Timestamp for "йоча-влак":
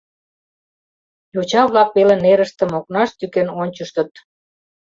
1.33-1.89